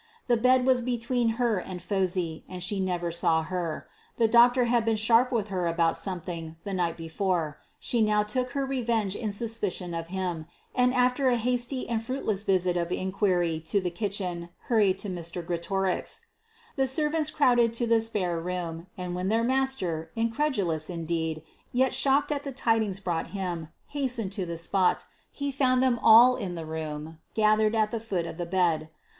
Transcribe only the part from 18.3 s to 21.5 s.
room, and when their master, incredulous indeed,